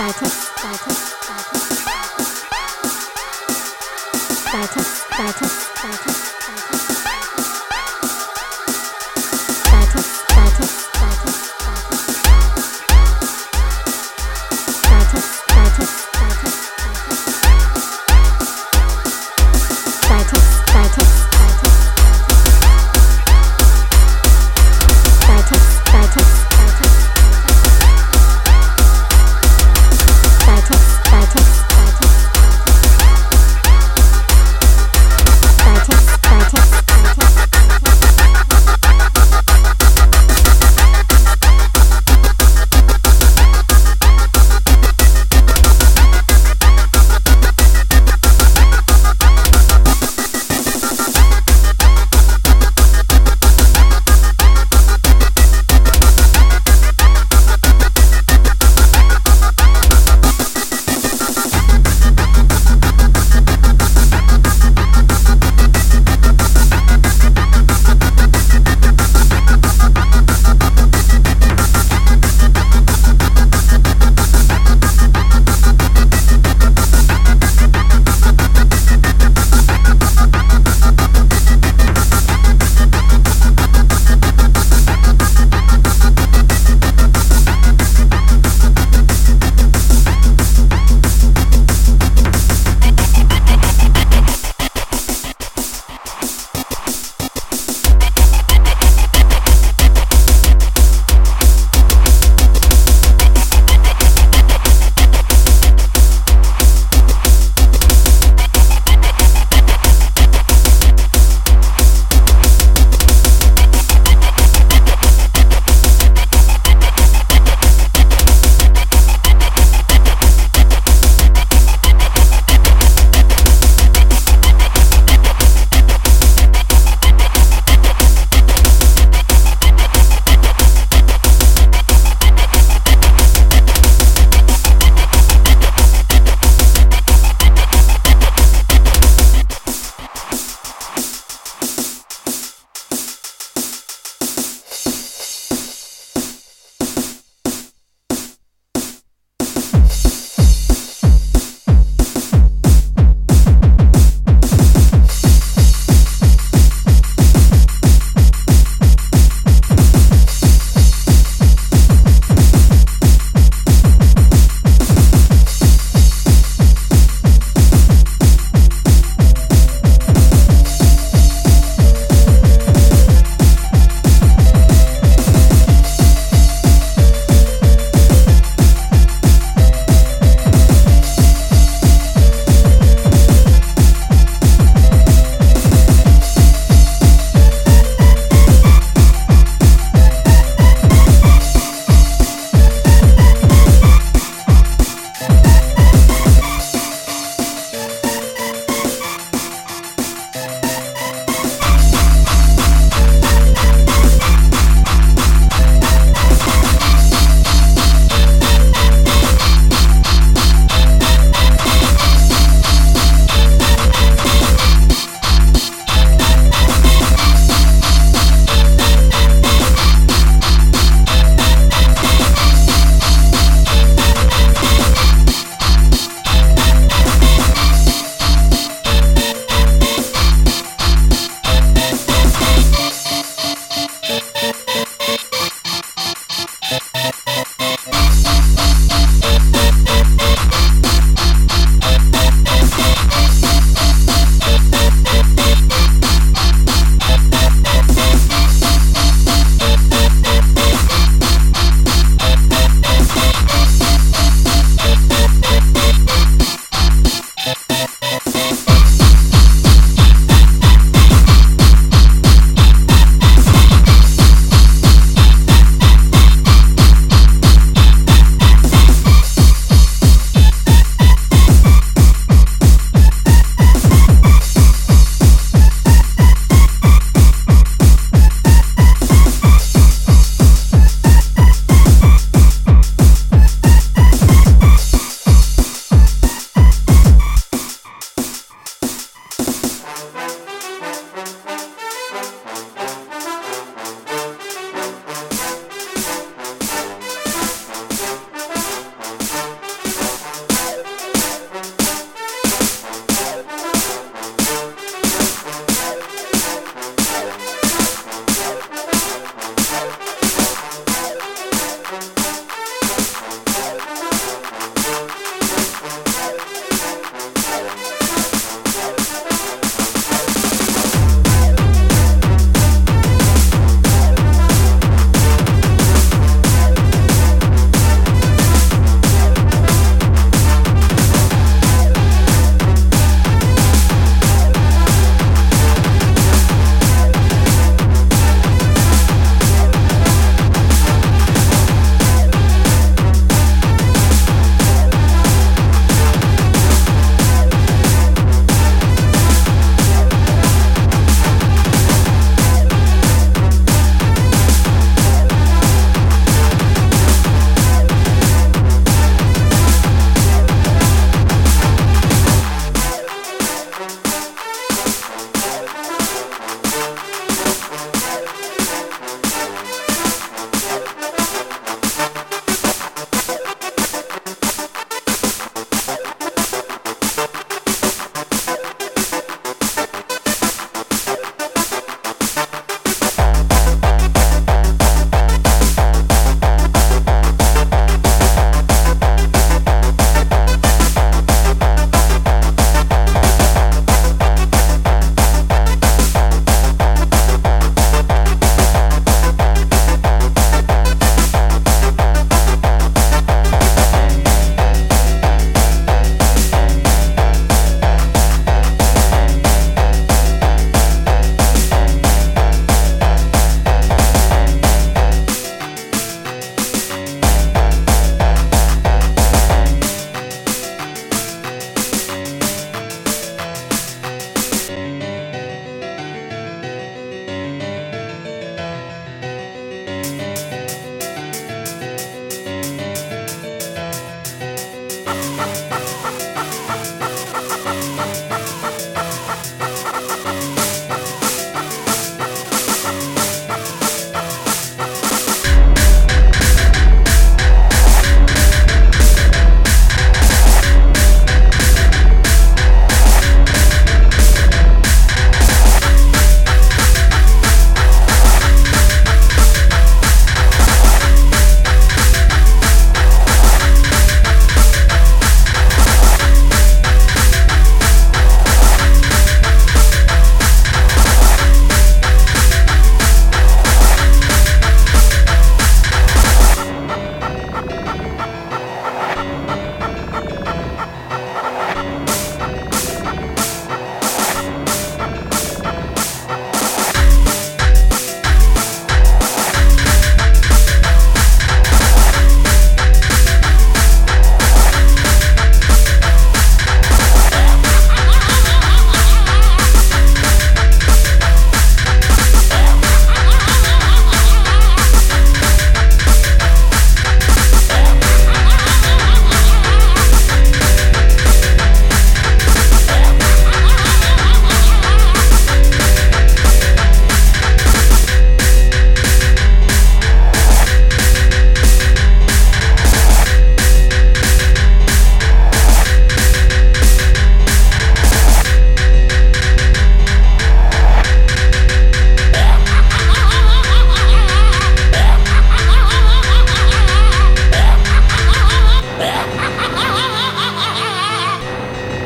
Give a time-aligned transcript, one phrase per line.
[0.00, 0.26] 打他
[0.62, 0.94] 打他
[1.28, 1.69] 打他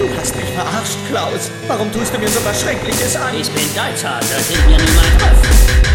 [0.04, 1.50] Du hast mich verarscht, Klaus.
[1.66, 3.34] Warum tust du mir so was Schreckliches an?
[3.40, 5.14] Ich bin Deutscher, das hilft mir niemals.
[5.16, 5.93] öffnen.